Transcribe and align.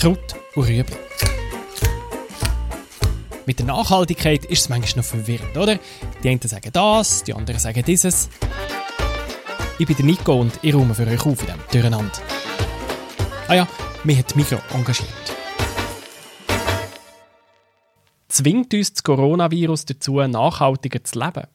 Kraut 0.00 0.34
und 0.54 0.66
Rüebli. 0.66 0.96
Mit 3.44 3.58
der 3.58 3.66
Nachhaltigkeit 3.66 4.46
ist 4.46 4.62
es 4.62 4.68
manchmal 4.70 5.02
noch 5.02 5.04
verwirrend, 5.04 5.54
oder? 5.58 5.78
Die 6.22 6.30
einen 6.30 6.40
sagen 6.40 6.70
das, 6.72 7.22
die 7.22 7.34
anderen 7.34 7.60
sagen 7.60 7.84
dieses. 7.84 8.30
Ich 9.78 9.86
bin 9.86 10.06
Nico 10.06 10.40
und 10.40 10.58
ich 10.62 10.74
räume 10.74 10.94
für 10.94 11.06
euch 11.06 11.20
auf 11.26 11.40
in 11.42 11.46
diesem 11.48 11.60
Durcheinander. 11.70 12.18
Ah 13.46 13.54
ja, 13.56 13.68
mich 14.04 14.18
hat 14.18 14.34
Mikro 14.36 14.56
engagiert. 14.72 15.10
Zwingt 18.28 18.72
uns 18.72 18.94
das 18.94 19.02
Coronavirus 19.02 19.84
dazu, 19.84 20.14
nachhaltiger 20.14 21.04
zu 21.04 21.18
leben? 21.18 21.46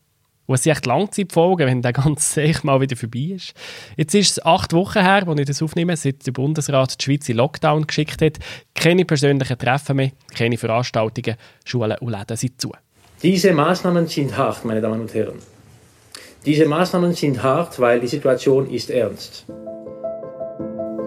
Und 0.47 0.55
es 0.55 0.63
sind 0.63 0.73
echt 0.73 0.85
Langzeitfolgen, 0.85 1.67
wenn 1.67 1.81
der 1.81 1.93
ganze 1.93 2.33
Seich 2.33 2.63
mal 2.63 2.79
wieder 2.79 2.95
vorbei 2.95 3.33
ist. 3.35 3.53
Jetzt 3.97 4.13
ist 4.13 4.31
es 4.31 4.45
acht 4.45 4.73
Wochen 4.73 5.01
her, 5.01 5.27
als 5.27 5.39
ich 5.39 5.45
das 5.45 5.61
aufnehme, 5.61 5.97
seit 5.97 6.25
der 6.25 6.31
Bundesrat 6.31 6.99
die 6.99 7.03
Schweiz 7.03 7.27
in 7.29 7.37
Lockdown 7.37 7.87
geschickt 7.87 8.21
hat. 8.21 8.37
Keine 8.75 9.05
persönlichen 9.05 9.57
Treffen 9.57 9.95
mehr, 9.95 10.11
keine 10.35 10.57
Veranstaltungen, 10.57 11.35
Schulen 11.63 11.97
und 11.99 12.11
Läden 12.11 12.37
sind 12.37 12.61
zu. 12.61 12.71
Diese 13.23 13.53
Maßnahmen 13.53 14.07
sind 14.07 14.37
hart, 14.37 14.65
meine 14.65 14.81
Damen 14.81 15.01
und 15.01 15.13
Herren. 15.13 15.39
Diese 16.45 16.67
Maßnahmen 16.67 17.13
sind 17.13 17.41
hart, 17.41 17.79
weil 17.79 17.99
die 17.99 18.07
Situation 18.07 18.69
ist 18.69 18.91
ernst. 18.91 19.45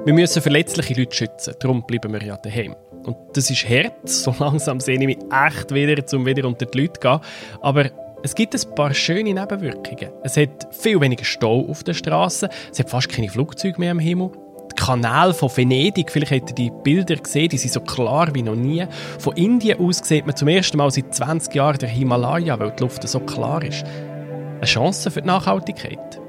Wir 0.05 0.15
müssen 0.15 0.43
verletzliche 0.43 0.95
Leute 0.95 1.15
schützen, 1.15 1.55
darum 1.60 1.87
bleiben 1.87 2.12
wir 2.12 2.23
ja 2.23 2.37
daheim. 2.37 2.74
Und 3.05 3.16
das 3.34 3.51
ist 3.51 3.68
hart, 3.68 4.09
so 4.09 4.34
langsam 4.38 4.80
sehe 4.80 4.98
ich 4.98 5.07
mich 5.07 5.18
echt 5.30 5.73
wieder, 5.73 6.02
um 6.12 6.27
wieder 6.27 6.46
unter 6.48 6.66
die 6.66 6.80
Leute 6.80 6.95
zu 6.95 7.01
gehen. 7.01 7.20
Aber 7.60 7.91
es 8.23 8.35
gibt 8.35 8.55
ein 8.55 8.75
paar 8.75 8.93
schöne 8.95 9.33
Nebenwirkungen. 9.33 10.11
Es 10.23 10.37
hat 10.37 10.69
viel 10.75 11.01
weniger 11.01 11.25
Stau 11.25 11.67
auf 11.69 11.85
den 11.85 11.95
Straßen, 11.95 12.49
es 12.71 12.79
hat 12.79 12.91
fast 12.91 13.09
keine 13.09 13.29
Flugzeuge 13.29 13.79
mehr 13.79 13.93
am 13.93 13.99
Himmel. 13.99 14.31
Die 14.73 14.75
Kanäle 14.75 15.35
von 15.35 15.57
Venedig, 15.57 16.11
vielleicht 16.11 16.33
habt 16.33 16.51
ihr 16.51 16.55
die 16.55 16.73
Bilder 16.83 17.17
gesehen, 17.17 17.49
die 17.49 17.59
sind 17.59 17.73
so 17.73 17.80
klar 17.80 18.35
wie 18.35 18.43
noch 18.43 18.55
nie. 18.55 18.85
Von 19.19 19.37
Indien 19.37 19.80
aus 19.80 19.99
sieht 19.99 20.27
man 20.27 20.37
zum 20.37 20.49
ersten 20.49 20.77
Mal 20.77 20.91
seit 20.91 21.15
20 21.15 21.55
Jahren 21.55 21.79
der 21.79 21.88
Himalaya, 21.88 22.59
weil 22.59 22.73
die 22.73 22.83
Luft 22.83 23.07
so 23.09 23.21
klar 23.21 23.63
ist. 23.63 23.85
Eine 23.85 24.66
Chance 24.66 25.10
für 25.10 25.23
die 25.23 25.29
Nachhaltigkeit. 25.29 26.21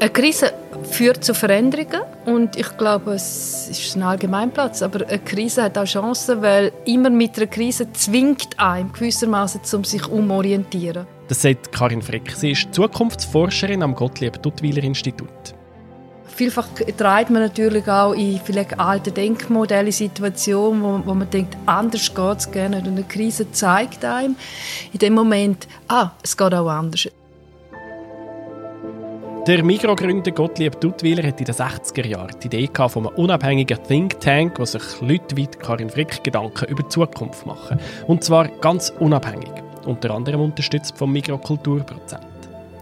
Eine 0.00 0.10
Krise 0.10 0.52
führt 0.82 1.24
zu 1.24 1.34
Veränderungen 1.34 2.02
und 2.26 2.56
ich 2.56 2.76
glaube, 2.76 3.12
es 3.12 3.68
ist 3.68 3.96
ein 3.96 4.02
Allgemeinplatz, 4.02 4.82
aber 4.82 5.06
eine 5.06 5.18
Krise 5.20 5.62
hat 5.62 5.78
auch 5.78 5.84
Chancen, 5.84 6.42
weil 6.42 6.72
immer 6.84 7.10
mit 7.10 7.38
einer 7.38 7.46
Krise 7.46 7.90
zwingt 7.92 8.58
einem 8.58 8.92
gewissermaßen, 8.92 9.62
um 9.72 9.84
sich 9.84 10.06
umorientieren. 10.08 11.06
Das 11.28 11.40
sagt 11.40 11.72
Karin 11.72 12.02
Frick. 12.02 12.32
Sie 12.32 12.50
ist 12.50 12.74
Zukunftsforscherin 12.74 13.82
am 13.82 13.94
Gottlieb-Duttweiler-Institut. 13.94 15.54
Vielfach 16.26 16.68
treibt 16.98 17.30
man 17.30 17.42
natürlich 17.42 17.88
auch 17.88 18.12
in 18.12 18.40
vielleicht 18.44 18.78
alte 18.78 19.12
Denkmodelle, 19.12 19.92
Situationen, 19.92 20.82
wo, 20.82 21.00
wo 21.04 21.14
man 21.14 21.30
denkt, 21.30 21.56
anders 21.64 22.12
geht 22.12 22.38
es 22.38 22.50
gerne. 22.50 22.78
Und 22.78 22.88
eine 22.88 23.04
Krise 23.04 23.50
zeigt 23.52 24.04
einem 24.04 24.36
in 24.92 24.98
dem 24.98 25.14
Moment, 25.14 25.68
ah, 25.88 26.10
es 26.22 26.36
geht 26.36 26.52
auch 26.52 26.68
anders. 26.68 27.08
Der 29.46 29.62
Mikrogründer 29.62 30.30
Gottlieb 30.30 30.80
Duttweiler 30.80 31.22
hat 31.22 31.38
in 31.38 31.44
den 31.44 31.54
60er 31.54 32.06
Jahren 32.06 32.34
die 32.42 32.46
Idee 32.46 32.68
von 32.88 33.06
einem 33.06 33.16
unabhängigen 33.16 33.78
Think 33.86 34.18
Tank, 34.20 34.58
wo 34.58 34.64
sich 34.64 34.82
Leute 35.02 35.36
wie 35.36 35.46
Karin 35.46 35.90
Frick 35.90 36.24
Gedanken 36.24 36.64
über 36.66 36.82
die 36.82 36.88
Zukunft 36.88 37.46
machen. 37.46 37.78
Und 38.06 38.24
zwar 38.24 38.48
ganz 38.48 38.90
unabhängig. 38.98 39.52
Unter 39.86 40.10
anderem 40.10 40.40
unterstützt 40.40 40.96
vom 40.96 41.12
Mikrokulturprozent. 41.12 42.26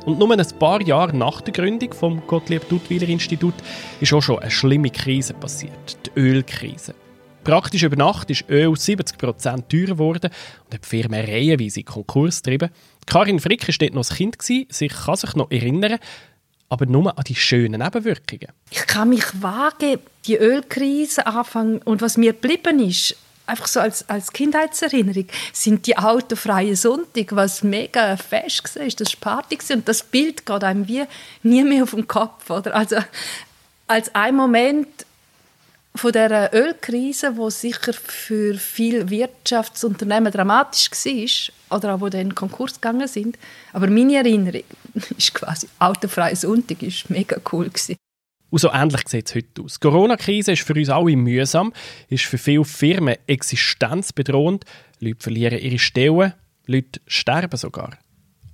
Und 0.05 0.19
nur 0.19 0.33
ein 0.33 0.47
paar 0.59 0.83
Jahre 0.83 1.17
nach 1.17 1.41
der 1.41 1.53
Gründung 1.53 1.93
vom 1.93 2.27
Gottlieb 2.27 2.69
Duttweiler 2.69 3.09
Institut 3.09 3.55
ist 4.01 4.13
auch 4.13 4.21
schon 4.21 4.41
eine 4.41 4.51
schlimme 4.51 4.91
Krise 4.91 5.35
passiert, 5.35 5.99
die 6.07 6.19
Ölkrise. 6.19 6.95
Praktisch 7.45 7.83
über 7.83 7.97
Nacht 7.97 8.31
ist 8.31 8.49
Öl 8.49 8.69
70% 8.69 9.69
teurer 9.69 9.87
geworden 9.87 10.31
und 10.65 10.75
hat 10.75 10.87
Firmen 10.87 11.25
reihenweise 11.25 11.81
in 11.81 11.87
Konkurs 11.87 12.43
getrieben. 12.43 12.71
Karin 13.07 13.41
Frick 13.41 13.67
war 13.67 13.75
dort 13.79 13.95
noch 13.95 14.09
ein 14.09 14.17
Kind, 14.17 14.37
sie 14.43 14.89
kann 14.89 15.17
sich 15.17 15.35
noch 15.35 15.51
erinnern, 15.51 15.99
aber 16.69 16.87
nur 16.87 17.17
an 17.17 17.25
die 17.25 17.35
schönen 17.35 17.83
Nebenwirkungen. 17.83 18.49
Ich 18.71 18.87
kann 18.87 19.09
mich 19.09 19.25
wagen, 19.43 19.99
die 20.27 20.37
Ölkrise 20.37 21.27
anfangen 21.27 21.79
und 21.79 22.01
was 22.01 22.17
mir 22.17 22.33
geblieben 22.33 22.81
ist, 22.81 23.17
einfach 23.47 23.67
so 23.67 23.81
als, 23.81 24.09
als 24.09 24.33
Kindheitserinnerung, 24.33 25.27
sind 25.53 25.87
die 25.87 25.97
autofreien 25.97 26.77
Sonntag, 26.77 27.35
was 27.35 27.63
mega 27.63 28.17
fest 28.17 28.77
war, 28.77 28.87
das 28.87 29.13
war 29.23 29.35
Party 29.43 29.59
und 29.73 29.89
das 29.89 30.03
Bild 30.03 30.47
geht 30.47 30.65
einem 30.65 30.89
wie 30.89 31.05
nie 31.43 31.65
mehr 31.65 31.83
auf 31.83 31.91
den 31.91 32.07
Kopf. 32.07 32.51
Oder? 32.51 32.75
Also 32.75 32.97
als 33.87 34.15
ein 34.15 34.37
Moment 34.37 34.89
von 35.95 36.13
der 36.13 36.55
Ölkrise, 36.55 37.37
wo 37.37 37.51
sicher 37.51 37.93
für 37.93 38.55
viele 38.55 39.11
Wirtschaftsunternehmen 39.11 40.33
dramatisch 40.33 40.91
war 40.91 41.77
oder 41.79 41.95
auch 41.95 42.01
wo 42.01 42.09
dann 42.09 42.23
in 42.23 42.35
Konkurs 42.35 42.75
gegangen 42.75 43.09
sind, 43.09 43.39
aber 43.73 43.89
meine 43.89 44.17
Erinnerung 44.17 44.65
ist 45.19 45.35
quasi 45.35 45.69
autofreier 45.79 46.37
Sonntag, 46.37 46.83
ist 46.83 47.11
mega 47.11 47.37
cool 47.53 47.69
gewesen. 47.69 47.97
Und 48.53 48.59
so 48.59 48.71
ähnlich 48.71 49.09
sieht 49.09 49.31
es 49.31 49.35
heute 49.35 49.63
aus. 49.63 49.81
Die 49.81 49.89
Corona-Krise 49.89 50.53
ist 50.53 50.61
für 50.61 50.75
uns 50.75 50.91
alle 50.91 51.17
mühsam, 51.17 51.73
ist 52.11 52.25
für 52.25 52.37
viele 52.37 52.67
Firmen 52.67 53.17
existenzbedrohend. 53.27 54.67
Leute 55.01 55.23
verlieren 55.23 55.59
ihre 55.59 55.79
Stellen, 55.79 56.35
Leute 56.67 57.01
sterben 57.07 57.57
sogar. 57.57 57.97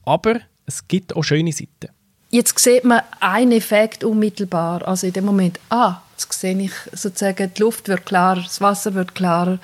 Aber 0.04 0.36
es 0.66 0.86
gibt 0.86 1.16
auch 1.16 1.24
schöne 1.24 1.52
Seiten. 1.52 1.88
Jetzt 2.30 2.56
sieht 2.60 2.84
man 2.84 3.00
einen 3.18 3.50
Effekt 3.50 4.04
unmittelbar. 4.04 4.86
Also 4.86 5.08
in 5.08 5.14
dem 5.14 5.24
Moment, 5.24 5.58
ah, 5.68 6.00
jetzt 6.12 6.32
sehe 6.32 6.56
ich 6.56 6.72
sozusagen, 6.92 7.52
die 7.52 7.60
Luft 7.60 7.88
wird 7.88 8.06
klarer, 8.06 8.42
das 8.42 8.60
Wasser 8.60 8.94
wird 8.94 9.16
klarer. 9.16 9.58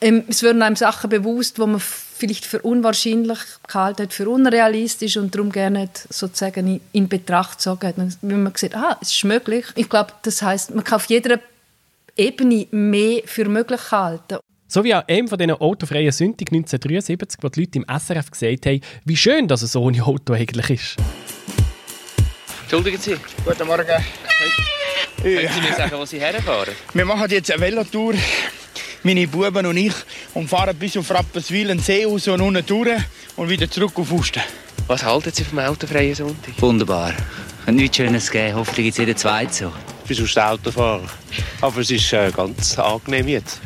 Ähm, 0.00 0.24
es 0.26 0.42
werden 0.42 0.60
einem 0.60 0.74
Sachen 0.74 1.08
bewusst, 1.08 1.60
wo 1.60 1.68
man 1.68 1.80
vielleicht 2.20 2.44
für 2.44 2.60
unwahrscheinlich 2.60 3.38
gehalten 3.66 4.04
hat, 4.04 4.12
für 4.12 4.28
unrealistisch 4.28 5.16
und 5.16 5.34
darum 5.34 5.50
gerne 5.50 5.88
sozusagen 6.10 6.66
in, 6.66 6.80
in 6.92 7.08
Betracht 7.08 7.58
gezogen 7.58 7.88
hat. 7.88 7.94
Wenn 8.20 8.42
man 8.42 8.52
sieht, 8.54 8.76
ah, 8.76 8.98
es 9.00 9.10
ist 9.10 9.24
möglich. 9.24 9.64
Ich 9.74 9.88
glaube, 9.88 10.12
das 10.22 10.42
heißt, 10.42 10.74
man 10.74 10.84
kann 10.84 10.96
auf 10.96 11.06
jeder 11.06 11.40
Ebene 12.16 12.66
mehr 12.70 13.22
für 13.24 13.48
möglich 13.48 13.90
halten. 13.90 14.38
So 14.68 14.84
wie 14.84 14.94
an 14.94 15.02
einem 15.08 15.26
von 15.26 15.36
diesen 15.36 15.54
autofreien 15.54 16.12
Sündig 16.12 16.52
1973, 16.52 17.42
wo 17.42 17.48
die 17.48 17.60
Leute 17.60 17.78
im 17.78 17.86
SRF 17.88 18.30
gesagt 18.30 18.66
haben, 18.66 18.80
wie 19.04 19.16
schön, 19.16 19.48
dass 19.48 19.62
es 19.62 19.72
so 19.72 19.82
ohne 19.82 20.04
Auto 20.04 20.32
eigentlich 20.34 20.70
ist. 20.70 20.96
Entschuldigen 22.62 22.98
Sie. 22.98 23.16
Guten 23.44 23.66
Morgen. 23.66 23.84
Können 23.84 25.48
Sie 25.54 25.60
mir 25.60 25.74
sagen, 25.76 25.92
wo 25.98 26.04
Sie 26.04 26.20
herfahren? 26.20 26.74
Wir 26.94 27.04
machen 27.04 27.28
jetzt 27.30 27.50
eine 27.50 27.60
Velotour, 27.60 28.14
meine 29.02 29.26
Buben 29.26 29.66
und 29.66 29.76
ich, 29.76 29.94
und 30.34 30.48
fahren 30.48 30.76
bis 30.76 30.96
auf 30.96 31.10
Rapperswil, 31.10 31.70
einen 31.70 31.80
See 31.80 32.04
raus 32.04 32.28
und 32.28 32.40
unten 32.40 32.64
durch 32.66 33.00
und 33.36 33.48
wieder 33.48 33.70
zurück 33.70 33.92
auf 33.96 34.12
Usten. 34.12 34.42
Was 34.86 35.04
halten 35.04 35.32
Sie 35.32 35.44
vom 35.44 35.60
autofreien 35.60 36.14
Sonntag? 36.14 36.60
Wunderbar. 36.60 37.14
Nichts 37.66 37.96
Schönes 37.96 38.30
gegeben. 38.30 38.56
Hoffentlich 38.56 38.86
gibt 38.86 38.94
es 38.94 38.98
jeden 38.98 39.16
zweiten 39.16 39.52
so. 39.52 39.72
Ich 40.02 40.08
bin 40.08 40.16
sonst 40.16 40.38
Autofahrer. 40.38 41.08
Aber 41.60 41.80
es 41.80 41.90
ist 41.90 42.12
äh, 42.12 42.32
ganz 42.34 42.78
angenehm 42.78 43.28
jetzt. 43.28 43.60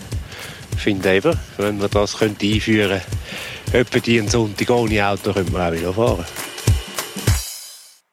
Ich 0.77 0.83
finde 0.83 1.15
eben, 1.15 1.39
wenn 1.56 1.81
wir 1.81 1.89
das 1.89 2.21
einführen 2.21 3.01
könnten, 3.01 3.77
etwa 3.77 3.99
die 4.01 4.19
einen 4.19 4.28
Sonntag 4.28 4.69
ohne 4.71 5.06
Auto, 5.09 5.33
können 5.33 5.53
wir 5.53 5.66
auch 5.66 5.72
wieder 5.72 5.95
fahren. 5.95 6.25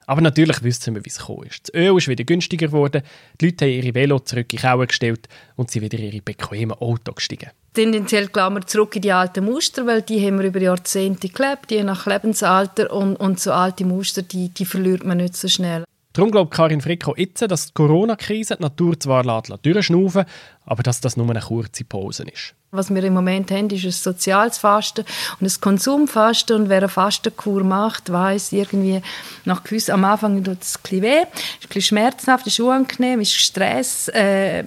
Aber 0.07 0.21
natürlich 0.21 0.63
wissen 0.63 0.95
wir, 0.95 1.05
wie 1.05 1.09
es 1.09 1.19
gekommen 1.19 1.47
ist. 1.47 1.69
Das 1.69 1.75
Öl 1.75 1.97
ist 1.97 2.07
wieder 2.07 2.23
günstiger 2.23 2.67
geworden, 2.67 3.01
die 3.39 3.45
Leute 3.45 3.65
haben 3.65 3.71
ihre 3.71 3.93
Velo 3.93 4.19
zurück 4.19 4.51
in 4.51 4.57
die 4.57 4.61
Kauer 4.61 4.87
gestellt 4.87 5.27
und 5.55 5.71
sind 5.71 5.83
wieder 5.83 5.99
in 5.99 6.05
ihre 6.05 6.21
bequemen 6.21 6.77
Auto 6.77 7.13
gestiegen. 7.13 7.51
Tendenziell 7.73 8.27
gehen 8.27 8.53
wir 8.53 8.67
zurück 8.67 8.95
in 8.97 9.01
die 9.01 9.13
alten 9.13 9.45
Muster, 9.45 9.87
weil 9.87 10.01
die 10.01 10.25
haben 10.25 10.39
wir 10.39 10.47
über 10.47 10.59
Jahrzehnte 10.59 11.29
gelebt, 11.29 11.71
je 11.71 11.83
nach 11.83 12.05
Lebensalter. 12.05 12.91
Und, 12.91 13.15
und 13.15 13.39
so 13.39 13.53
alte 13.53 13.85
Muster, 13.85 14.23
die, 14.23 14.49
die 14.49 14.65
verliert 14.65 15.05
man 15.05 15.17
nicht 15.17 15.37
so 15.37 15.47
schnell. 15.47 15.85
Darum 16.13 16.31
glaubt 16.31 16.53
Karin 16.53 16.81
Frick 16.81 17.07
auch 17.07 17.17
jetzt, 17.17 17.41
dass 17.41 17.67
die 17.67 17.73
Corona-Krise 17.73 18.57
die 18.57 18.63
Natur 18.63 18.99
zwar 18.99 19.23
durchschnaufen 19.23 20.25
aber 20.65 20.83
dass 20.83 21.01
das 21.01 21.17
nur 21.17 21.29
eine 21.29 21.41
kurze 21.41 21.83
Pause 21.83 22.23
ist. 22.23 22.53
Was 22.71 22.93
wir 22.93 23.03
im 23.03 23.13
Moment 23.13 23.51
haben, 23.51 23.69
ist 23.69 23.83
ein 23.83 23.91
soziales 23.91 24.57
Fasten 24.57 25.03
und 25.39 25.47
ein 25.47 25.61
Konsumfasten. 25.61 26.55
Und 26.55 26.69
wer 26.69 26.77
eine 26.77 26.87
Fastenkur 26.87 27.63
macht, 27.65 28.09
weiß 28.09 28.53
irgendwie 28.53 29.01
nach 29.43 29.63
gewiss, 29.63 29.89
am 29.89 30.05
Anfang 30.05 30.41
tut 30.43 30.61
es 30.61 30.77
ein 30.77 30.81
bisschen 30.81 31.01
weh, 31.01 31.19
ist 31.19 31.25
ein 31.25 31.67
bisschen 31.67 31.81
schmerzhaft, 31.81 32.47
ist 32.47 32.59
unangenehm, 32.61 33.19
ist 33.19 33.33
Stress, 33.33 34.07
äh, 34.09 34.63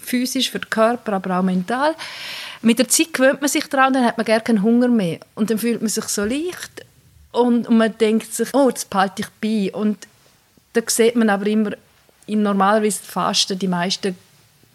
physisch 0.00 0.50
für 0.50 0.58
den 0.58 0.70
Körper, 0.70 1.12
aber 1.12 1.38
auch 1.38 1.44
mental. 1.44 1.94
Mit 2.62 2.80
der 2.80 2.88
Zeit 2.88 3.12
gewöhnt 3.12 3.40
man 3.40 3.48
sich 3.48 3.68
daran, 3.68 3.92
dann 3.92 4.04
hat 4.04 4.16
man 4.16 4.26
gar 4.26 4.40
keinen 4.40 4.62
Hunger 4.62 4.88
mehr. 4.88 5.20
Und 5.36 5.50
dann 5.50 5.58
fühlt 5.58 5.82
man 5.82 5.90
sich 5.90 6.04
so 6.04 6.24
leicht 6.24 6.84
und, 7.30 7.68
und 7.68 7.76
man 7.76 7.96
denkt 7.98 8.32
sich, 8.32 8.48
oh, 8.52 8.70
das 8.70 8.84
behalte 8.84 9.22
ich 9.22 9.28
bei. 9.40 9.72
Und 9.72 9.98
da 10.74 10.82
sieht 10.86 11.16
man 11.16 11.30
aber 11.30 11.46
immer, 11.46 11.70
in 12.26 12.42
normalerweise 12.42 13.02
Fasten, 13.02 13.58
die 13.58 13.68
meisten 13.68 14.16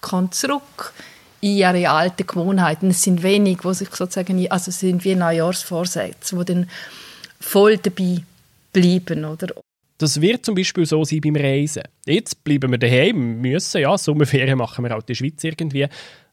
kommen 0.02 0.32
zurück 0.32 0.94
in 1.42 1.58
ihre 1.58 1.90
alten 1.90 2.26
Gewohnheiten. 2.26 2.90
Es 2.90 3.04
sind 3.04 3.24
wenig, 3.24 3.64
wo 3.64 3.74
sich 3.74 3.90
sozusagen, 3.90 4.50
also 4.52 4.70
es 4.70 4.80
sind 4.80 5.04
wie 5.04 5.16
Neujahrsvorsätze, 5.16 6.36
die 6.38 6.46
dann 6.46 6.70
voll 7.40 7.78
dabei 7.78 8.24
bleiben, 8.74 9.26
oder? 9.26 9.48
Das 9.98 10.22
wird 10.22 10.46
zum 10.46 10.56
Beispiel 10.56 10.86
so 10.86 11.04
sein 11.04 11.20
beim 11.22 11.36
Reisen. 11.36 11.84
Jetzt 12.06 12.44
bleiben 12.44 12.72
wir 12.72 12.78
daheim, 12.78 13.42
müssen, 13.42 13.82
ja, 13.82 13.98
Sommerferien 13.98 14.58
machen 14.58 14.86
wir 14.86 14.96
auch 14.96 15.02
in 15.02 15.06
der 15.08 15.16
Schweiz 15.16 15.44
irgendwie. 15.44 15.88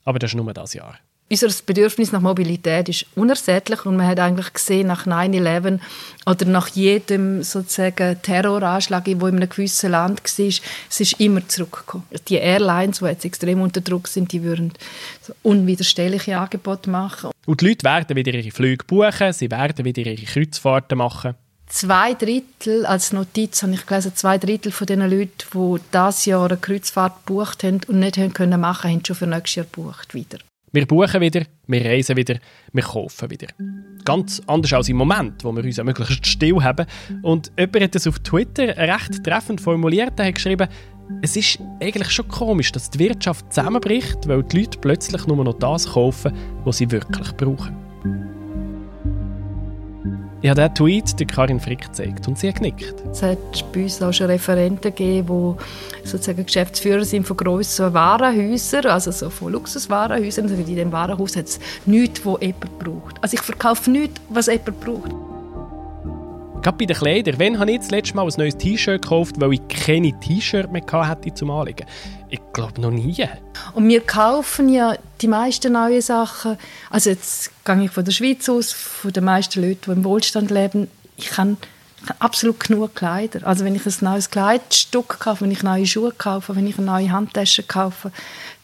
Aber 0.04 0.20
das 0.20 0.30
ist 0.30 0.36
nur 0.36 0.52
das 0.52 0.74
Jahr. 0.74 0.98
Unser 1.28 1.48
Bedürfnis 1.66 2.12
nach 2.12 2.20
Mobilität 2.20 2.88
ist 2.88 3.06
unersättlich 3.16 3.84
und 3.84 3.96
man 3.96 4.06
hat 4.06 4.20
eigentlich 4.20 4.52
gesehen, 4.52 4.86
nach 4.86 5.06
9-11 5.06 5.80
oder 6.24 6.46
nach 6.46 6.68
jedem 6.68 7.42
sozusagen 7.42 8.22
Terroranschlag, 8.22 9.04
der 9.06 9.14
in 9.14 9.24
einem 9.24 9.48
gewissen 9.48 9.90
Land 9.90 10.20
war, 10.20 10.46
es 10.46 11.00
ist 11.00 11.20
immer 11.20 11.46
zurückgekommen. 11.48 12.04
Die 12.28 12.36
Airlines, 12.36 13.00
die 13.00 13.06
jetzt 13.06 13.24
extrem 13.24 13.60
unter 13.60 13.80
Druck 13.80 14.06
sind, 14.06 14.30
die 14.30 14.44
würden 14.44 14.72
unwiderstehliche 15.42 16.38
Angebote 16.38 16.90
machen. 16.90 17.32
Und 17.44 17.60
die 17.60 17.70
Leute 17.70 17.84
werden 17.84 18.14
wieder 18.14 18.32
ihre 18.32 18.52
Flüge 18.52 18.84
buchen, 18.84 19.32
sie 19.32 19.50
werden 19.50 19.84
wieder 19.84 20.02
ihre 20.02 20.22
Kreuzfahrten 20.22 20.96
machen. 20.96 21.34
Zwei 21.66 22.14
Drittel, 22.14 22.86
als 22.86 23.12
Notiz 23.12 23.64
habe 23.64 23.74
ich 23.74 23.84
gelesen, 23.84 24.14
zwei 24.14 24.38
Drittel 24.38 24.70
von 24.70 24.86
den 24.86 25.00
Leuten, 25.00 25.32
die 25.52 25.80
dieses 25.92 26.24
Jahr 26.26 26.44
eine 26.44 26.56
Kreuzfahrt 26.56 27.26
gebucht 27.26 27.64
haben 27.64 27.80
und 27.88 27.98
nicht 27.98 28.16
haben 28.16 28.32
können 28.32 28.60
machen, 28.60 28.92
haben 28.92 29.04
schon 29.04 29.16
für 29.16 29.26
nächstes 29.26 29.56
Jahr 29.56 29.66
gebucht 29.66 30.14
wieder. 30.14 30.38
Wir 30.72 30.86
buchen 30.86 31.20
wieder, 31.20 31.42
wir 31.66 31.84
reisen 31.84 32.16
wieder, 32.16 32.36
wir 32.72 32.82
kaufen 32.82 33.30
wieder. 33.30 33.46
Ganz 34.04 34.42
anders 34.46 34.72
als 34.72 34.88
im 34.88 34.96
Moment, 34.96 35.44
wo 35.44 35.52
wir 35.52 35.64
uns 35.64 35.82
möglichst 35.82 36.26
still 36.26 36.62
haben. 36.62 36.86
Und 37.22 37.52
jemand 37.58 37.82
hat 37.82 37.96
es 37.96 38.06
auf 38.06 38.18
Twitter 38.18 38.76
recht 38.76 39.22
treffend 39.24 39.60
formuliert, 39.60 40.18
er 40.18 40.26
hat 40.26 40.34
geschrieben, 40.34 40.68
es 41.22 41.36
ist 41.36 41.60
eigentlich 41.80 42.10
schon 42.10 42.26
komisch, 42.28 42.72
dass 42.72 42.90
die 42.90 42.98
Wirtschaft 42.98 43.52
zusammenbricht, 43.52 44.26
weil 44.26 44.42
die 44.42 44.60
Leute 44.60 44.78
plötzlich 44.78 45.26
nur 45.26 45.44
noch 45.44 45.54
das 45.54 45.86
kaufen, 45.92 46.32
was 46.64 46.78
sie 46.78 46.90
wirklich 46.90 47.32
brauchen. 47.36 47.85
Ich 50.46 50.50
habe 50.50 50.60
diesen 50.60 50.74
Tweet 50.76 51.18
der 51.18 51.26
Karin 51.26 51.58
Frick 51.58 51.80
gezeigt 51.80 52.28
und 52.28 52.38
sie 52.38 52.46
hat 52.46 52.54
genickt. 52.54 52.94
Es 53.10 53.20
hat 53.20 53.72
bei 53.72 53.82
uns 53.82 54.00
auch 54.00 54.12
schon 54.12 54.26
Referenten 54.26 54.94
gegeben, 54.94 55.56
die 56.04 56.08
sozusagen 56.08 56.46
Geschäftsführer 56.46 57.04
sind 57.04 57.26
von 57.26 57.36
grossen 57.36 57.92
Warenhäusern, 57.92 58.86
also 58.86 59.10
so 59.10 59.28
von 59.28 59.50
Luxuswarenhäusern. 59.50 60.44
Also 60.44 60.54
in 60.54 60.64
diesem 60.64 60.92
Warenhaus 60.92 61.34
hat 61.34 61.46
es 61.46 61.58
nichts, 61.84 62.24
was 62.24 62.40
jemand 62.40 62.78
braucht. 62.78 63.20
Also 63.24 63.34
ich 63.34 63.40
verkaufe 63.40 63.90
nichts, 63.90 64.20
was 64.28 64.46
jemand 64.46 64.80
braucht. 64.82 65.25
Gerade 66.66 66.78
bei 66.78 66.86
den 66.86 66.96
Kleidern. 66.96 67.36
Wann 67.38 67.60
habe 67.60 67.70
ich 67.70 67.78
das 67.78 67.92
letzte 67.92 68.16
Mal 68.16 68.26
ein 68.26 68.32
neues 68.38 68.56
T-Shirt 68.56 69.00
gekauft, 69.00 69.36
weil 69.38 69.52
ich 69.52 69.68
keine 69.68 70.18
T-Shirt 70.18 70.72
mehr 70.72 70.82
hatte 70.90 71.32
zum 71.32 71.52
Anlegen? 71.52 71.86
Ich 72.28 72.40
glaube 72.52 72.80
noch 72.80 72.90
nie. 72.90 73.24
Und 73.74 73.86
wir 73.86 74.00
kaufen 74.00 74.68
ja 74.68 74.96
die 75.20 75.28
meisten 75.28 75.74
neuen 75.74 76.02
Sachen. 76.02 76.58
Also 76.90 77.10
jetzt 77.10 77.52
gehe 77.64 77.84
ich 77.84 77.92
von 77.92 78.04
der 78.04 78.10
Schweiz 78.10 78.48
aus, 78.48 78.72
von 78.72 79.12
den 79.12 79.22
meisten 79.22 79.62
Leuten, 79.62 79.82
die 79.84 79.90
im 79.92 80.02
Wohlstand 80.02 80.50
leben. 80.50 80.90
Ich 81.16 81.38
habe 81.38 81.56
absolut 82.18 82.58
genug 82.58 82.96
Kleider. 82.96 83.46
Also 83.46 83.64
wenn 83.64 83.76
ich 83.76 83.86
ein 83.86 83.94
neues 84.00 84.30
Kleidstück 84.30 85.20
kaufe, 85.20 85.44
wenn 85.44 85.52
ich 85.52 85.62
neue 85.62 85.86
Schuhe 85.86 86.10
kaufe, 86.18 86.56
wenn 86.56 86.66
ich 86.66 86.78
eine 86.78 86.86
neue 86.88 87.12
Handtasche 87.12 87.62
kaufe, 87.62 88.10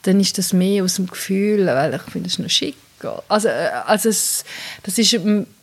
dann 0.02 0.18
ist 0.18 0.38
das 0.38 0.52
mehr 0.52 0.82
aus 0.82 0.96
dem 0.96 1.06
Gefühl, 1.06 1.66
weil 1.66 1.94
ich 1.94 2.02
finde 2.10 2.28
es 2.28 2.40
noch 2.40 2.50
schick. 2.50 2.74
Also, 3.28 3.46
äh, 3.46 3.70
also 3.86 4.08
es, 4.08 4.44
das 4.82 4.98
ist 4.98 5.16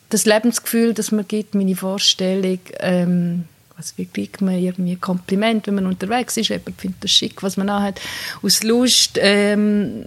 das 0.10 0.26
Lebensgefühl, 0.26 0.94
das 0.94 1.12
man 1.12 1.28
gibt, 1.28 1.56
meine 1.56 1.76
Vorstellung, 1.76 2.60
ähm, 2.80 3.46
was 3.78 3.98
wie 3.98 4.06
kriegt 4.06 4.42
man 4.42 4.56
irgendwie 4.56 4.94
ein 4.94 5.02
Kompliment, 5.02 5.68
wenn 5.68 5.76
man 5.76 5.86
unterwegs 5.86 6.36
ist, 6.38 6.50
jemand 6.50 6.80
findet 6.80 7.04
das 7.04 7.12
schick, 7.12 7.42
was 7.42 7.58
man 7.58 7.72
hat, 7.72 8.02
aus 8.42 8.64
Lust, 8.64 9.18
ähm, 9.22 10.06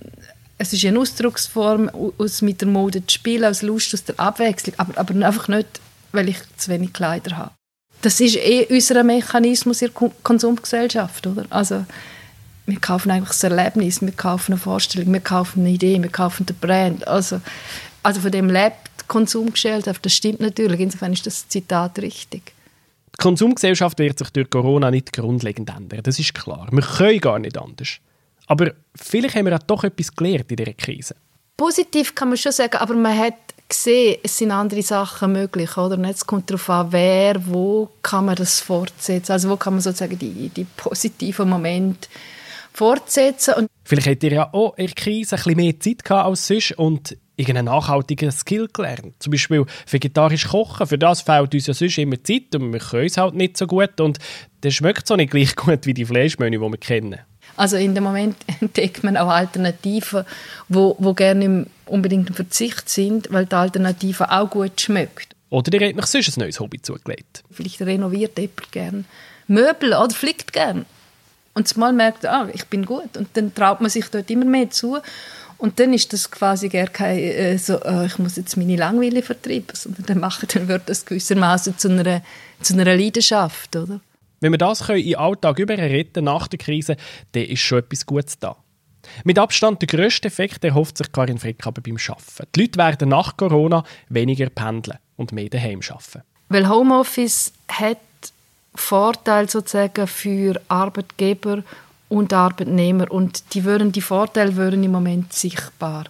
es 0.59 0.73
ist 0.73 0.85
eine 0.85 0.99
Ausdrucksform, 1.01 1.91
aus 2.19 2.43
mit 2.43 2.61
der 2.61 2.69
Mode 2.69 3.05
zu 3.07 3.15
spielen, 3.15 3.45
aus 3.45 3.63
Lust, 3.63 3.95
aus 3.95 4.05
der 4.05 4.19
Abwechslung, 4.21 4.75
aber, 4.79 4.99
aber 4.99 5.27
einfach 5.27 5.49
nicht, 5.49 5.81
weil 6.13 6.29
ich 6.29 6.39
zu 6.57 6.71
wenig 6.71 6.93
Kleider 6.93 7.37
habe. 7.37 7.53
Das 8.03 8.21
ist 8.21 8.37
eh 8.37 8.67
unser 8.69 9.03
Mechanismus 9.03 9.83
in 9.83 9.91
der 9.93 10.11
Konsumgesellschaft, 10.23 11.27
oder? 11.27 11.47
Also, 11.51 11.85
wir 12.67 12.79
kaufen 12.81 13.11
eigentlich 13.11 13.29
das 13.29 13.45
Erlebnis, 13.45 14.01
wir 14.01 14.13
kaufen 14.13 14.53
eine 14.53 14.61
Vorstellung, 14.61 15.13
wir 15.13 15.21
kaufen 15.21 15.61
eine 15.61 15.71
Idee, 15.71 16.01
wir 16.01 16.11
kaufen 16.11 16.47
den 16.47 16.57
Brand. 16.57 17.07
Also, 17.07 17.41
also 18.03 18.21
von 18.21 18.31
dem 18.31 18.49
lebt 18.49 18.77
Konsumgesellschaft, 19.09 20.05
das 20.05 20.15
stimmt 20.15 20.41
natürlich, 20.41 20.81
insofern 20.81 21.13
ist 21.13 21.27
das 21.27 21.49
Zitat 21.49 21.99
richtig. 21.99 22.53
Die 23.19 23.23
Konsumgesellschaft 23.23 23.99
wird 23.99 24.19
sich 24.19 24.31
durch 24.31 24.49
Corona 24.49 24.91
nicht 24.91 25.13
grundlegend 25.13 25.69
ändern, 25.69 26.01
das 26.03 26.19
ist 26.19 26.35
klar. 26.35 26.69
Wir 26.71 26.83
können 26.83 27.21
gar 27.21 27.39
nicht 27.39 27.59
anders. 27.59 27.99
Aber 28.47 28.73
vielleicht 28.95 29.35
haben 29.35 29.47
wir 29.47 29.55
auch 29.55 29.63
doch 29.63 29.85
etwas 29.85 30.15
gelernt 30.15 30.51
in 30.51 30.57
dieser 30.57 30.73
Krise. 30.73 31.15
Positiv 31.57 32.15
kann 32.15 32.29
man 32.29 32.39
schon 32.39 32.53
sagen, 32.53 32.77
aber 32.77 32.95
man 32.95 33.17
hat 33.17 33.35
gesehen, 33.69 34.19
es 34.23 34.39
sind 34.39 34.51
andere 34.51 34.83
Sachen 34.83 35.33
möglich, 35.33 35.77
oder? 35.77 35.97
Und 35.97 36.05
jetzt 36.05 36.27
kommt 36.27 36.51
darauf 36.51 36.69
an, 36.71 36.89
wer, 36.91 37.47
wo 37.47 37.91
kann 38.03 38.27
man 38.27 38.37
das 38.37 38.61
fortsetzen, 38.61 39.33
also 39.33 39.51
wo 39.51 39.57
kann 39.57 39.75
man 39.75 39.81
sozusagen 39.81 40.19
die, 40.19 40.49
die 40.49 40.65
positiven 40.65 41.49
Momente 41.49 42.09
fortsetzen. 42.73 43.55
Und 43.55 43.69
Vielleicht 43.85 44.09
habt 44.09 44.23
ihr 44.23 44.33
ja 44.33 44.55
auch 44.55 44.77
in 44.77 44.87
der 44.87 44.95
Krise 44.95 45.37
ein 45.37 45.43
bisschen 45.43 45.57
mehr 45.57 45.81
Zeit 45.81 46.05
gehabt 46.05 46.27
als 46.27 46.47
sonst 46.47 46.73
und 46.73 47.17
irgendeinen 47.37 47.67
nachhaltigen 47.67 48.31
Skill 48.31 48.69
gelernt. 48.73 49.15
Zum 49.19 49.31
Beispiel 49.31 49.65
vegetarisch 49.91 50.49
kochen. 50.49 50.87
Für 50.87 50.99
das 50.99 51.23
fehlt 51.23 51.55
uns 51.55 51.67
ja 51.67 51.75
sonst 51.75 51.99
immer 51.99 52.23
Zeit 52.23 52.55
und 52.55 52.73
wir 52.73 52.81
können 52.81 53.07
es 53.07 53.17
halt 53.17 53.35
nicht 53.35 53.57
so 53.57 53.67
gut 53.67 54.01
und 54.01 54.19
das 54.61 54.75
schmeckt 54.75 55.07
so 55.07 55.17
nicht 55.17 55.31
gleich 55.31 55.57
gut 55.57 55.87
wie 55.87 55.95
die 55.95 56.05
Fleischmenü, 56.05 56.59
die 56.59 56.61
wir 56.63 56.79
kennen. 56.79 57.19
Also 57.57 57.77
in 57.77 57.95
dem 57.95 58.05
Moment 58.05 58.37
entdeckt 58.61 59.05
man 59.05 59.17
auch 59.17 59.29
Alternativen, 59.29 60.25
wo, 60.69 60.97
wo 60.99 61.15
gerne 61.15 61.67
unbedingt 61.87 62.31
ein 62.31 62.35
Verzicht 62.35 62.89
sind, 62.89 63.29
weil 63.31 63.47
die 63.47 63.55
Alternative 63.55 64.31
auch 64.31 64.49
gut 64.49 64.81
schmeckt. 64.81 65.35
Oder 65.51 65.79
ihr 65.79 65.89
habt 65.89 65.99
euch 65.99 66.07
sonst 66.07 66.37
ein 66.37 66.41
neues 66.41 66.61
Hobby 66.61 66.81
zugelegt. 66.81 67.45
Vielleicht 67.51 67.83
renoviert 67.83 68.39
jemand 68.39 68.73
gerne 68.73 69.05
Möbel 69.49 69.93
oder 69.93 70.15
flickt 70.15 70.53
gerne. 70.53 70.87
Und 71.55 71.69
zumal 71.69 71.93
merkt, 71.93 72.25
ah, 72.27 72.49
ich 72.53 72.67
bin 72.67 72.87
gut. 72.87 73.17
Und 73.17 73.29
dann 73.35 73.55
traut 73.55 73.81
man 73.81 73.91
sich 73.91 74.07
dort 74.09 74.31
immer 74.31 74.45
mehr 74.45 74.71
zu. 74.71 74.99
Und 75.59 75.79
dann 75.79 75.93
ist 75.93 76.13
das 76.13 76.31
quasi 76.31 76.69
gar 76.69 76.87
kein, 76.87 77.19
äh, 77.19 77.59
so, 77.59 77.81
äh, 77.83 78.07
ich 78.07 78.19
muss 78.19 78.37
jetzt 78.37 78.57
meine 78.57 78.77
Langweile 78.77 79.23
vertreiben, 79.23 79.69
sondern 79.75 80.07
dann, 80.07 80.19
machen, 80.19 80.49
dann 80.53 80.67
wird 80.67 80.89
das 80.89 81.05
gewissermaßen 81.05 81.79
zu 81.79 81.89
einer, 81.89 82.23
zu 82.61 82.75
einer 82.75 82.97
Leidenschaft, 82.97 83.77
oder? 83.77 84.01
Wenn 84.41 84.53
wir 84.53 84.59
das 84.59 84.87
können 84.87 84.99
in 84.99 85.11
den 85.11 85.17
Alltag 85.17 85.61
überretten 85.61 86.25
nach 86.25 86.49
der 86.49 86.59
Krise, 86.59 86.97
dann 87.31 87.45
ist 87.45 87.61
schon 87.61 87.79
etwas 87.79 88.05
Gutes 88.07 88.39
da. 88.41 88.57
Mit 89.23 89.39
Abstand 89.39 89.81
der 89.83 89.87
grösste 89.87 90.29
Effekt 90.29 90.65
erhofft 90.65 90.99
sich 90.99 91.13
Karin 91.13 91.39
Frick 91.39 91.65
aber 91.65 91.81
beim 91.81 91.97
Arbeiten. 91.97 92.49
Die 92.55 92.61
Leute 92.61 92.79
werden 92.79 93.09
nach 93.11 93.37
Corona 93.37 93.85
weniger 94.09 94.49
pendeln 94.49 94.99
und 95.17 95.31
mehr 95.31 95.49
daheim 95.49 95.81
arbeiten. 95.89 96.23
Weil 96.49 96.69
Homeoffice 96.69 97.53
hat 97.69 97.99
Vorteile 98.75 99.49
sozusagen 99.49 100.07
für 100.07 100.61
Arbeitgeber 100.69 101.63
und 102.09 102.33
Arbeitnehmer 102.33 103.11
und 103.11 103.55
die, 103.55 103.65
würden, 103.65 103.93
die 103.93 104.01
Vorteile 104.01 104.57
würden 104.57 104.83
im 104.85 104.93
Moment 104.93 105.33
sichtbar. 105.33 106.05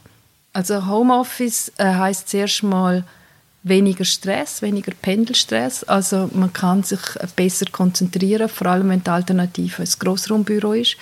Also 0.52 0.86
Homeoffice 0.86 1.72
äh, 1.78 1.84
heißt 1.84 2.28
zuerst 2.28 2.62
mal 2.62 3.04
weniger 3.62 4.04
Stress, 4.04 4.62
weniger 4.62 4.92
Pendelstress. 5.00 5.84
Also 5.84 6.28
man 6.34 6.52
kann 6.52 6.82
sich 6.82 7.00
besser 7.36 7.66
konzentrieren, 7.70 8.48
vor 8.48 8.66
allem 8.66 8.90
wenn 8.90 9.04
die 9.04 9.10
Alternative 9.10 9.82
ein 9.82 9.88
Grossraumbüro 9.98 10.72
ist. 10.72 10.96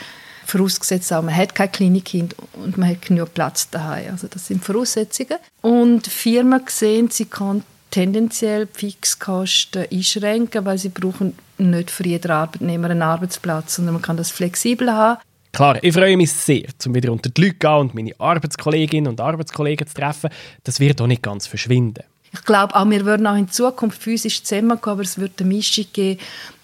Vorausgesetzt 0.47 1.13
auch, 1.13 1.23
man 1.23 1.37
hat 1.37 1.55
kein 1.55 1.71
Klinikkind 1.71 2.35
und 2.55 2.77
man 2.77 2.89
hat 2.89 3.03
genug 3.03 3.35
Platz 3.35 3.71
daheim. 3.71 4.13
Also 4.13 4.29
das 4.29 4.47
sind 4.47 4.65
Voraussetzungen. 4.65 5.39
Und 5.63 6.07
Firmen 6.07 6.63
sehen, 6.69 7.09
sie 7.11 7.27
können 7.27 7.65
tendenziell 7.91 8.69
Fixkosten 8.73 9.87
einschränken, 9.91 10.65
weil 10.65 10.79
sie 10.79 10.89
brauchen 10.89 11.35
nicht 11.69 11.91
für 11.91 12.07
jeden 12.07 12.31
Arbeitnehmer 12.31 12.91
einen 12.91 13.03
Arbeitsplatz, 13.03 13.77
sondern 13.77 13.95
man 13.95 14.03
kann 14.03 14.17
das 14.17 14.31
flexibel 14.31 14.91
haben. 14.91 15.21
Klar, 15.53 15.83
ich 15.83 15.93
freue 15.93 16.17
mich 16.17 16.33
sehr, 16.33 16.67
um 16.87 16.95
wieder 16.95 17.11
unter 17.13 17.29
die 17.29 17.43
Leute 17.43 17.55
zu 17.55 17.59
gehen 17.59 17.81
und 17.81 17.95
meine 17.95 18.13
Arbeitskolleginnen 18.19 19.11
und 19.11 19.21
Arbeitskollegen 19.21 19.87
zu 19.87 19.95
treffen. 19.95 20.31
Das 20.65 20.79
wird 20.79 21.01
auch 21.01 21.07
nicht 21.07 21.23
ganz 21.23 21.47
verschwinden. 21.47 22.05
Ich 22.33 22.45
glaube 22.45 22.75
auch, 22.77 22.89
wir 22.89 23.05
würden 23.05 23.27
auch 23.27 23.37
in 23.37 23.49
Zukunft 23.49 24.01
physisch 24.01 24.45
zusammenkommen, 24.45 24.95
aber 24.95 25.03
es 25.03 25.19
wird 25.19 25.41
eine 25.41 25.49
Mischung 25.49 25.87
geben, 25.93 26.21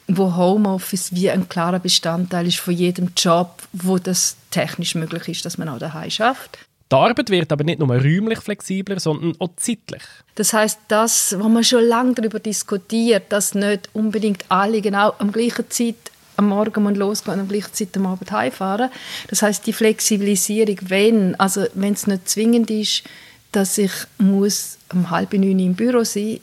wo 0.09 0.37
Homeoffice 0.37 1.13
wie 1.15 1.31
ein 1.31 1.49
klarer 1.49 1.81
Bestandteil 1.81 2.47
ist 2.47 2.59
von 2.59 2.75
jedem 2.75 3.11
Job, 3.17 3.63
wo 3.73 3.99
das 3.99 4.37
technisch 4.51 4.95
möglich 4.95 5.29
ist, 5.29 5.45
dass 5.45 5.59
man 5.59 5.69
auch 5.69 5.79
daheim 5.79 6.11
schafft. 6.11 6.59
Die 6.91 6.95
Arbeit 6.95 7.31
wird 7.31 7.51
aber 7.51 7.65
nicht 7.65 7.81
nur 7.81 7.89
räumlich 7.89 8.39
flexibler, 8.39 9.01
sondern 9.01 9.35
auch 9.41 9.51
zeitlich. 9.57 10.03
Das 10.37 10.53
heißt, 10.53 10.79
das, 10.87 11.35
was 11.37 11.49
man 11.49 11.65
schon 11.65 11.85
lange 11.85 12.15
darüber 12.15 12.39
diskutiert, 12.39 13.25
dass 13.31 13.55
nicht 13.55 13.89
unbedingt 13.93 14.45
alle 14.49 14.81
genau 14.81 15.13
am 15.19 15.33
gleichen 15.33 15.69
Zeit 15.69 15.97
am 16.37 16.49
Morgen 16.49 16.95
losgehen 16.95 17.35
und 17.35 17.41
am 17.41 17.49
gleichen 17.49 17.73
Zeit 17.73 17.97
am 17.97 18.07
Abend 18.07 18.31
heimfahren. 18.31 18.91
Das 19.29 19.43
heißt, 19.43 19.67
die 19.67 19.73
Flexibilisierung, 19.73 20.79
wenn, 20.83 21.35
also 21.41 21.65
wenn 21.75 21.95
es 21.95 22.07
nicht 22.07 22.29
zwingend 22.29 22.71
ist, 22.71 23.03
dass 23.51 23.79
ich 23.79 23.93
muss 24.19 24.79
um 24.93 25.11
halb 25.11 25.33
neun 25.33 25.59
im 25.59 25.75
Büro 25.75 26.05
sein 26.05 26.41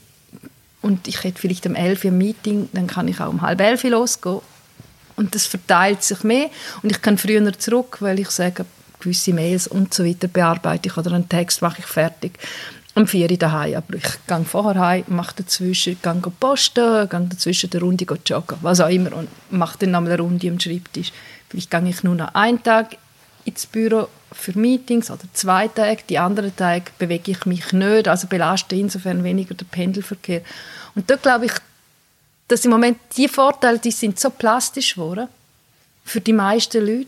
und 0.82 1.08
ich 1.08 1.24
hätte 1.24 1.40
vielleicht 1.40 1.66
um 1.68 1.76
elf 1.76 2.04
ein 2.04 2.18
Meeting, 2.18 2.70
dann 2.74 2.88
kann 2.88 3.08
ich 3.08 3.20
auch 3.22 3.30
um 3.30 3.42
halb 3.42 3.62
elf 3.62 3.84
losgehen. 3.84 4.42
Und 5.16 5.36
das 5.36 5.46
verteilt 5.46 6.04
sich 6.04 6.24
mehr 6.24 6.50
und 6.82 6.92
ich 6.92 7.02
kann 7.02 7.20
früher 7.20 7.54
zurück, 7.60 7.98
weil 8.00 8.20
ich 8.20 8.32
sage, 8.32 8.66
gewisse 9.04 9.34
Mails 9.34 9.68
und 9.68 9.94
so 9.94 10.06
weiter 10.06 10.28
bearbeite 10.28 10.90
ich 10.90 10.98
oder 10.98 11.12
einen 11.12 11.30
Text 11.30 11.62
mache 11.62 11.80
ich 11.80 11.86
fertig. 11.86 12.40
Um 12.96 13.08
vier 13.08 13.30
Uhr 13.30 13.38
daheim, 13.38 13.76
aber 13.76 13.96
ich 13.96 14.04
gehe 14.28 14.46
vorher 14.46 14.80
heim, 14.80 15.04
mache 15.08 15.38
dazwischen, 15.38 15.98
gehe 16.02 16.32
posten, 16.40 17.10
gehe 17.10 17.28
dazwischen 17.28 17.72
eine 17.72 17.82
Runde 17.82 18.06
joggen, 18.26 18.58
was 18.62 18.80
auch 18.82 18.90
immer 18.90 19.14
und 19.14 19.30
mache 19.50 19.80
dann 19.80 19.92
nochmal 19.92 20.12
eine 20.12 20.22
Runde 20.22 20.48
am 20.48 20.60
Schreibtisch. 20.60 21.12
Vielleicht 21.50 21.72
gehe 21.72 21.90
ich 21.90 22.04
nur 22.04 22.16
noch 22.16 22.36
einen 22.36 22.62
Tag 22.62 22.98
ins 23.46 23.66
Büro 23.66 24.08
für 24.32 24.58
Meetings 24.58 25.10
oder 25.10 25.24
zwei 25.34 25.68
Tage. 25.68 26.04
Die 26.08 26.18
anderen 26.18 26.56
Tage 26.56 26.86
bewege 26.98 27.32
ich 27.32 27.46
mich 27.46 27.74
nicht, 27.74 28.08
also 28.08 28.28
belaste 28.28 28.76
insofern 28.76 29.24
weniger 29.24 29.56
der 29.56 29.66
Pendelverkehr. 29.66 30.42
Und 30.96 31.10
da 31.10 31.16
glaube 31.16 31.48
ich, 31.48 31.54
dass 32.48 32.66
im 32.66 32.72
Moment 32.72 32.98
die 33.18 33.28
Vorteile, 33.28 33.80
die 33.80 33.92
sind 33.92 34.20
so 34.20 34.30
plastisch 34.30 34.96
geworden 34.96 35.28
für 36.06 36.22
die 36.22 36.34
meisten 36.34 36.86
Leute, 36.86 37.08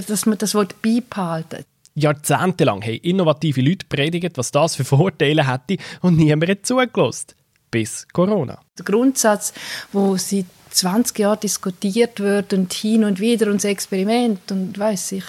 dass 0.00 0.26
man 0.26 0.38
das 0.38 0.52
beibehalten 0.82 1.64
Jahrzehntelang 1.94 2.82
haben 2.82 2.98
innovative 3.02 3.60
Leute 3.60 3.86
predigt, 3.88 4.36
was 4.36 4.50
das 4.50 4.74
für 4.74 4.84
Vorteile 4.84 5.46
hätte 5.46 5.76
und 6.02 6.16
niemand 6.16 6.50
hat 6.50 6.66
zugelassen. 6.66 7.28
Bis 7.70 8.06
Corona. 8.12 8.58
Der 8.78 8.84
Grundsatz, 8.84 9.52
wo 9.92 10.16
seit 10.16 10.46
20 10.70 11.18
Jahren 11.18 11.40
diskutiert 11.40 12.20
wird 12.20 12.52
und 12.52 12.72
hin 12.72 13.04
und 13.04 13.20
wieder 13.20 13.46
und 13.46 13.56
das 13.56 13.64
Experiment 13.64 14.50
und 14.50 14.78
weiß 14.78 15.12
ich. 15.12 15.24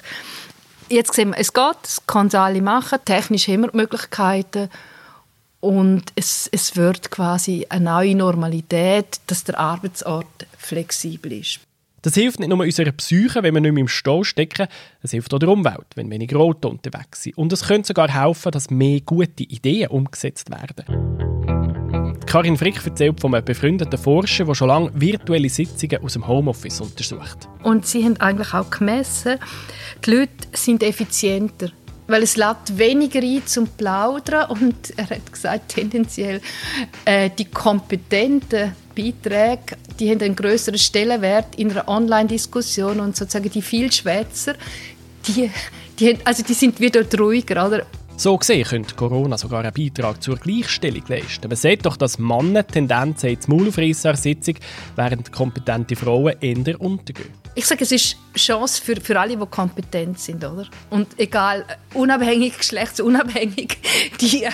Jetzt 0.89 1.13
sehen 1.13 1.31
wir, 1.31 1.39
es 1.39 1.53
geht, 1.53 1.77
es 1.83 2.05
kann 2.05 2.27
es 2.27 2.35
alle 2.35 2.61
machen, 2.61 2.99
technisch 3.05 3.47
haben 3.47 3.61
wir 3.61 3.71
die 3.71 3.77
Möglichkeiten 3.77 4.69
und 5.59 6.03
es, 6.15 6.47
es 6.51 6.75
wird 6.75 7.09
quasi 7.09 7.65
eine 7.69 7.85
neue 7.85 8.15
Normalität, 8.15 9.19
dass 9.25 9.43
der 9.43 9.59
Arbeitsort 9.59 10.47
flexibel 10.57 11.31
ist. 11.31 11.64
Das 12.05 12.13
hilft 12.13 12.39
nicht 12.39 12.49
nur 12.49 12.59
unserer 12.59 12.91
Psyche, 12.91 13.41
wenn 13.41 13.55
wir 13.55 13.61
nicht 13.61 13.73
mehr 13.73 13.81
im 13.81 13.87
Stau 13.87 14.23
stecken, 14.23 14.67
es 15.01 15.09
hilft 15.09 15.33
auch 15.33 15.39
der 15.39 15.49
Umwelt, 15.49 15.87
wenn 15.95 16.07
weniger 16.11 16.37
Autos 16.37 16.69
unterwegs 16.69 17.23
sind. 17.23 17.35
Und 17.35 17.51
es 17.51 17.63
könnte 17.63 17.87
sogar 17.87 18.09
helfen, 18.09 18.51
dass 18.51 18.69
mehr 18.69 19.01
gute 19.01 19.41
Ideen 19.41 19.87
umgesetzt 19.87 20.51
werden. 20.51 20.85
Karin 22.27 22.57
Frick 22.57 22.85
erzählt 22.85 23.19
von 23.19 23.33
einem 23.33 23.43
befreundeten 23.43 23.97
Forscher, 23.97 24.45
der 24.45 24.53
schon 24.53 24.67
lange 24.67 24.91
virtuelle 24.93 25.49
Sitzungen 25.49 26.03
aus 26.03 26.13
dem 26.13 26.27
Homeoffice 26.27 26.79
untersucht. 26.79 27.49
Und 27.63 27.87
sie 27.87 28.03
haben 28.03 28.17
eigentlich 28.17 28.53
auch 28.53 28.69
gemessen, 28.69 29.39
die 30.05 30.11
Leute 30.11 30.31
sind 30.53 30.83
effizienter 30.83 31.71
weil 32.07 32.21
es 32.21 32.37
lädt 32.37 32.77
weniger 32.77 33.19
ein 33.19 33.41
zum 33.47 33.67
Plaudern 33.67 34.51
und 34.51 34.93
er 34.95 35.09
hat 35.09 35.33
gesagt, 35.33 35.69
tendenziell 35.69 36.39
äh, 37.03 37.31
die 37.35 37.45
kompetenten 37.45 38.75
Beiträge, 38.95 39.77
die 39.99 40.09
haben 40.09 40.21
einen 40.21 40.35
größeren 40.35 40.77
Stellenwert 40.79 41.55
in 41.55 41.71
einer 41.71 41.87
Online-Diskussion 41.87 42.99
und 42.99 43.15
sozusagen 43.15 43.49
die 43.49 43.61
Vielschwätzer, 43.61 44.55
die, 45.27 45.51
die, 45.99 46.17
also 46.23 46.43
die 46.43 46.53
sind 46.53 46.79
wieder 46.79 47.03
ruhiger, 47.17 47.67
oder? 47.67 47.85
So 48.17 48.37
gesehen 48.37 48.63
könnte 48.63 48.95
Corona 48.95 49.37
sogar 49.37 49.65
einen 49.65 49.73
Beitrag 49.73 50.23
zur 50.23 50.37
Gleichstellung 50.37 51.03
leisten. 51.09 51.49
Man 51.49 51.57
sieht 51.57 51.85
doch, 51.85 51.97
dass 51.97 52.17
Männer 52.17 52.65
Tendenzen 52.65 53.29
ins 53.29 53.49
Maul 53.49 53.71
Sitzung, 53.73 54.55
während 54.95 55.33
kompetente 55.33 55.97
Frauen 55.97 56.33
eher 56.39 56.79
untergehen. 56.79 57.29
Ich 57.55 57.65
sage, 57.65 57.83
es 57.83 57.91
ist 57.91 58.15
eine 58.29 58.37
Chance 58.37 58.81
für, 58.81 58.95
für 59.01 59.19
alle, 59.19 59.35
die 59.35 59.45
kompetent 59.47 60.17
sind, 60.19 60.45
oder? 60.45 60.65
Und 60.89 61.07
egal, 61.19 61.65
unabhängig, 61.93 62.57
geschlechtsunabhängig, 62.57 63.77
die, 64.21 64.47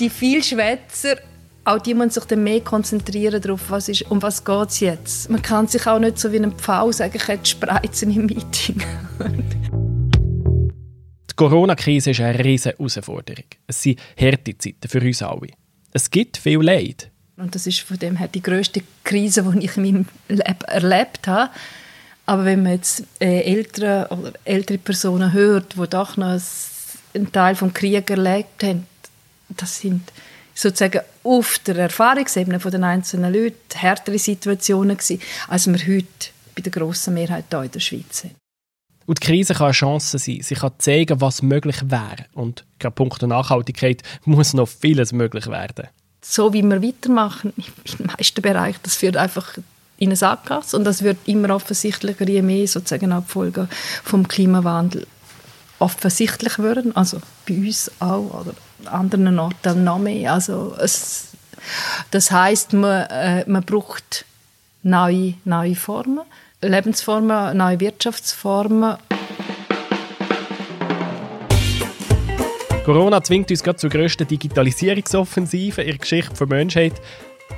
die 0.00 0.08
Vielschwätzer, 0.08 1.18
auch 1.64 1.78
die 1.78 1.94
müssen 1.94 2.10
sich 2.10 2.24
dann 2.24 2.44
mehr 2.44 2.60
konzentrieren 2.60 3.40
darauf, 3.40 3.70
was 3.70 3.88
ist, 3.88 4.10
um 4.10 4.20
was 4.22 4.44
geht 4.44 4.68
es 4.68 4.80
jetzt. 4.80 5.30
Man 5.30 5.40
kann 5.40 5.66
sich 5.66 5.86
auch 5.86 5.98
nicht 5.98 6.18
so 6.18 6.30
wie 6.30 6.38
ein 6.38 6.52
Pfau 6.52 6.92
sagen, 6.92 7.14
ich 7.16 7.26
hätte 7.26 7.46
Spreizen 7.46 8.14
im 8.14 8.26
Meeting. 8.26 8.82
Die 11.30 11.36
Corona-Krise 11.36 12.12
ist 12.12 12.20
eine 12.20 12.38
riesige 12.38 12.76
Herausforderung. 12.78 13.44
Es 13.66 13.82
sind 13.82 13.98
harte 14.20 14.56
Zeiten 14.56 14.86
für 14.86 15.00
uns 15.00 15.20
alle. 15.20 15.48
Es 15.92 16.08
gibt 16.08 16.36
viel 16.36 16.60
Leid. 16.60 17.10
Und 17.36 17.56
das 17.56 17.66
ist 17.66 17.80
von 17.80 17.98
dem 17.98 18.14
her 18.14 18.28
die 18.28 18.42
grösste 18.42 18.82
Krise, 19.02 19.42
die 19.42 19.64
ich 19.64 19.76
in 19.76 19.82
meinem 19.82 20.06
Leben 20.28 20.60
erlebt 20.68 21.26
habe. 21.26 21.50
Aber 22.26 22.44
wenn 22.44 22.62
man 22.62 22.74
jetzt 22.74 23.02
äh, 23.18 23.40
ältere 23.40 24.06
oder 24.10 24.32
ältere 24.44 24.78
Personen 24.78 25.32
hört, 25.32 25.74
die 25.74 25.88
doch 25.88 26.16
noch 26.16 26.40
einen 27.14 27.32
Teil 27.32 27.56
vom 27.56 27.74
Krieg 27.74 28.08
erlebt 28.08 28.62
haben, 28.62 28.86
das 29.48 29.78
sind 29.78 30.02
sozusagen 30.54 31.00
auf 31.22 31.58
der 31.66 31.76
Erfahrungsebene 31.76 32.58
der 32.58 32.82
einzelnen 32.82 33.32
Leute 33.32 33.56
härtere 33.74 34.18
Situationen 34.18 34.96
gewesen, 34.96 35.20
als 35.48 35.66
wir 35.66 35.78
heute 35.78 36.30
bei 36.54 36.62
der 36.62 36.72
grossen 36.72 37.14
Mehrheit 37.14 37.46
hier 37.50 37.62
in 37.62 37.70
der 37.70 37.80
Schweiz 37.80 38.20
sind. 38.20 38.34
Und 39.06 39.22
die 39.22 39.26
Krise 39.26 39.54
kann 39.54 39.66
eine 39.66 39.72
Chance 39.72 40.18
sein. 40.18 40.40
Sie 40.40 40.54
kann 40.54 40.72
zeigen, 40.78 41.20
was 41.20 41.42
möglich 41.42 41.76
wäre. 41.90 42.24
Und 42.32 42.64
gerade 42.78 42.94
Punkt 42.94 43.20
der 43.20 43.28
Nachhaltigkeit 43.28 44.02
muss 44.24 44.54
noch 44.54 44.68
vieles 44.68 45.12
möglich 45.12 45.46
werden. 45.46 45.88
So 46.22 46.54
wie 46.54 46.62
wir 46.62 46.82
weitermachen, 46.82 47.52
in 47.56 47.64
den 47.98 48.06
meisten 48.06 48.40
Bereichen, 48.40 48.80
das 48.82 48.96
führt 48.96 49.16
einfach 49.16 49.58
in 49.98 50.08
eine 50.08 50.16
Sackgasse. 50.16 50.76
Und 50.76 50.84
das 50.84 51.02
wird 51.02 51.18
immer 51.26 51.54
offensichtlicher, 51.54 52.26
je 52.26 52.40
mehr 52.40 52.66
sozusagen 52.66 53.22
Folgen 53.26 53.68
vom 54.02 54.26
Klimawandel 54.26 55.06
offensichtlich 55.78 56.58
werden. 56.58 56.96
Also 56.96 57.20
bei 57.46 57.56
uns 57.56 57.90
auch 58.00 58.40
oder 58.40 58.54
anderen 58.88 59.38
Orten 59.38 59.84
noch 59.84 59.98
mehr. 59.98 60.34
Also 60.34 60.74
es, 60.80 61.28
das 62.10 62.30
heißt, 62.30 62.72
man, 62.72 63.06
äh, 63.06 63.44
man 63.48 63.62
braucht 63.64 64.24
neue, 64.82 65.34
neue 65.44 65.74
Formen 65.74 66.20
Lebensformen, 66.68 67.56
neue 67.56 67.78
Wirtschaftsformen. 67.80 68.96
Corona 72.84 73.22
zwingt 73.22 73.50
uns 73.50 73.62
gerade 73.62 73.78
zur 73.78 73.90
grössten 73.90 74.26
Digitalisierungsoffensive 74.26 75.82
in 75.82 75.88
der 75.88 75.98
Geschichte 75.98 76.34
der 76.34 76.46
Menschheit. 76.46 76.94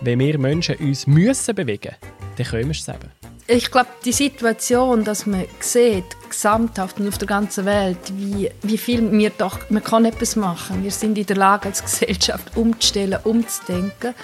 Wenn 0.02 0.18
wir 0.18 0.38
Menschen 0.38 0.76
uns 0.76 1.06
müssen 1.06 1.54
bewegen 1.54 1.94
müssen, 2.00 2.36
dann 2.36 2.46
können 2.46 2.64
wir 2.66 2.70
es 2.72 2.88
eben 2.88 3.15
ich 3.48 3.70
glaube, 3.70 3.88
die 4.04 4.12
Situation, 4.12 5.04
dass 5.04 5.24
man 5.24 5.44
sieht, 5.60 6.04
gesamthaft 6.28 6.98
und 6.98 7.06
auf 7.06 7.18
der 7.18 7.28
ganzen 7.28 7.64
Welt, 7.64 7.98
wie, 8.14 8.50
wie 8.62 8.78
viel 8.78 9.12
wir 9.12 9.30
doch, 9.30 9.70
man 9.70 9.84
kann 9.84 10.04
etwas 10.04 10.34
machen. 10.34 10.82
Wir 10.82 10.90
sind 10.90 11.16
in 11.16 11.26
der 11.26 11.36
Lage, 11.36 11.68
als 11.68 11.82
Gesellschaft 11.82 12.56
umzustellen, 12.56 13.20
umzudenken. 13.22 14.14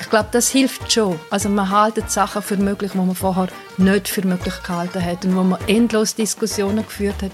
Ich 0.00 0.10
glaube, 0.10 0.28
das 0.32 0.50
hilft 0.50 0.92
schon. 0.92 1.20
Also 1.30 1.48
man 1.48 1.70
hält 1.70 2.10
Sachen 2.10 2.42
für 2.42 2.56
möglich, 2.56 2.92
die 2.92 2.98
man 2.98 3.14
vorher 3.14 3.48
nicht 3.76 4.08
für 4.08 4.26
möglich 4.26 4.54
gehalten 4.66 5.04
hat 5.04 5.24
und 5.24 5.36
wo 5.36 5.44
man 5.44 5.60
endlos 5.68 6.16
Diskussionen 6.16 6.84
geführt 6.84 7.22
hat. 7.22 7.32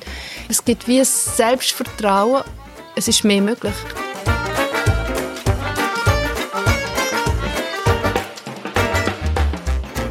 Es 0.49 0.63
gibt 0.63 0.89
wie 0.89 0.99
ein 0.99 1.07
Selbstvertrauen, 1.07 2.45
es 2.97 3.09
ist 3.09 3.25
mehr 3.25 3.41
möglich. 3.41 3.75